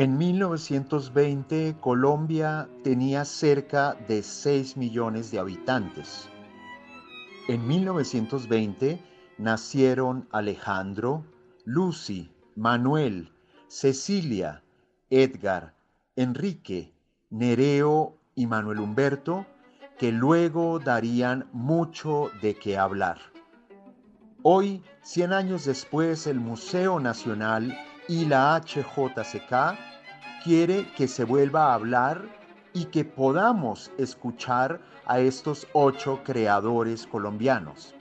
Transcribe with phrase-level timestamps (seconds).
[0.00, 6.28] En 1920, Colombia tenía cerca de 6 millones de habitantes.
[7.48, 9.02] En 1920
[9.38, 11.24] nacieron Alejandro,
[11.64, 13.32] Lucy, Manuel,
[13.66, 14.62] Cecilia,
[15.10, 15.74] Edgar,
[16.14, 16.94] Enrique,
[17.30, 19.46] Nereo y Manuel Humberto,
[19.98, 23.18] que luego darían mucho de qué hablar.
[24.44, 27.76] Hoy, 100 años después, el Museo Nacional
[28.08, 29.78] y la HJCK
[30.42, 32.22] quiere que se vuelva a hablar
[32.72, 37.94] y que podamos escuchar a estos ocho creadores colombianos.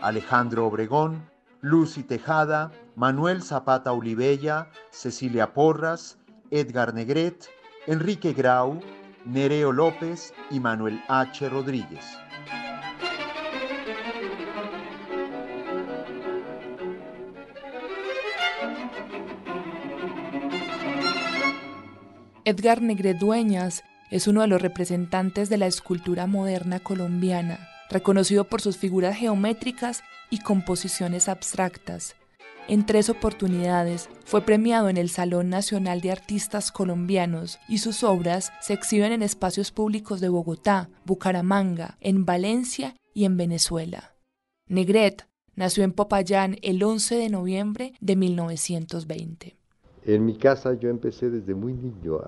[0.00, 1.28] Alejandro Obregón,
[1.60, 6.18] Lucy Tejada, Manuel Zapata Olivella, Cecilia Porras,
[6.50, 7.48] Edgar Negret,
[7.86, 8.80] Enrique Grau,
[9.26, 11.48] Nereo López y Manuel H.
[11.48, 12.18] Rodríguez.
[22.44, 28.60] Edgar Negret Dueñas es uno de los representantes de la escultura moderna colombiana, reconocido por
[28.60, 32.16] sus figuras geométricas y composiciones abstractas.
[32.66, 38.52] En tres oportunidades fue premiado en el Salón Nacional de Artistas Colombianos y sus obras
[38.60, 44.14] se exhiben en espacios públicos de Bogotá, Bucaramanga, en Valencia y en Venezuela.
[44.66, 49.56] Negret nació en Popayán el 11 de noviembre de 1920.
[50.04, 52.20] En mi casa yo empecé desde muy niño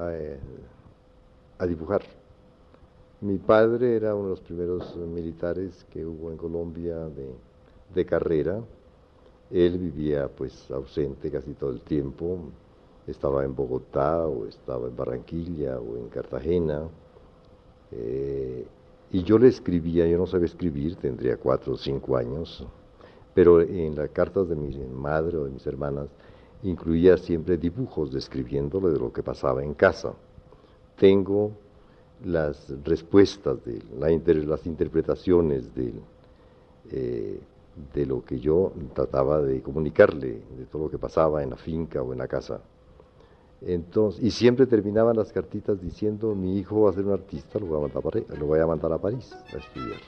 [1.58, 2.02] a, dibujar.
[3.20, 7.08] Mi padre era uno de los primeros militares que hubo en Colombia
[7.94, 8.60] de, carrera.
[9.50, 12.38] Él vivía pues ausente casi todo el tiempo.
[13.06, 16.88] Estaba en Bogotá o estaba en Barranquilla o en Cartagena.
[17.92, 18.66] Eh,
[19.12, 22.66] y yo le escribía, yo no sabía escribir, tendría cuatro o cinco años,
[23.34, 26.08] pero en las cartas de mi madre o de mis hermanas
[26.62, 30.12] incluía siempre dibujos describiéndole de lo que pasaba en casa.
[30.96, 31.52] Tengo
[32.24, 33.82] las respuestas, de
[34.44, 35.92] las interpretaciones de,
[36.90, 37.40] eh,
[37.94, 42.02] de lo que yo trataba de comunicarle, de todo lo que pasaba en la finca
[42.02, 42.60] o en la casa.
[43.64, 47.66] Entonces, y siempre terminaban las cartitas diciendo, mi hijo va a ser un artista, lo
[47.66, 50.00] voy a mandar lo voy a, mandar a París a estudiar.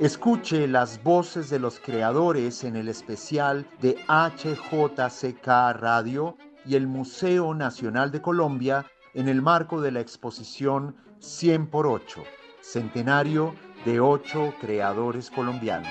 [0.00, 5.46] Escuche las voces de los creadores en el especial de HJCK
[5.80, 6.36] Radio
[6.66, 12.22] y el Museo Nacional de Colombia en el marco de la exposición 100 por 8,
[12.60, 13.54] centenario
[13.86, 15.88] de ocho creadores colombianos.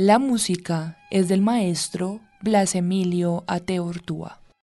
[0.00, 4.38] La música es del maestro Blas Emilio Ateortúa.